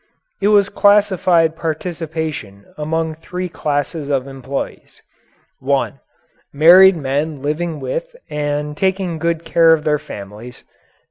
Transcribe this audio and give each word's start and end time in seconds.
It 0.41 0.47
was 0.47 0.69
classified 0.69 1.55
participation 1.55 2.65
among 2.75 3.13
three 3.13 3.47
classes 3.47 4.09
of 4.09 4.25
employees: 4.25 5.03
(1) 5.59 5.99
Married 6.51 6.97
men 6.97 7.43
living 7.43 7.79
with 7.79 8.15
and 8.27 8.75
taking 8.75 9.19
good 9.19 9.45
care 9.45 9.73
of 9.73 9.83
their 9.83 9.99
families. 9.99 10.63